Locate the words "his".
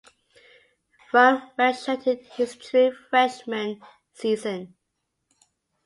2.33-2.55